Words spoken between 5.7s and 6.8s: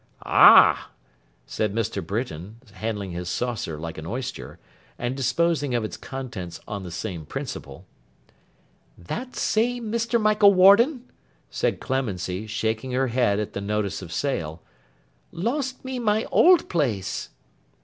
of its contents